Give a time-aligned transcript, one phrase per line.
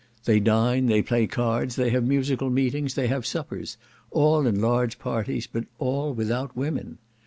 [0.25, 3.77] They dine, they play cards, they have musical meetings, they have suppers,
[4.09, 6.97] all in large parties but all without women.